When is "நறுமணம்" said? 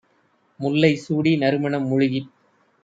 1.37-1.87